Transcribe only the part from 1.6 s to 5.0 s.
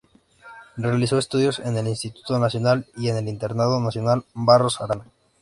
el Instituto Nacional y en el Internado Nacional Barros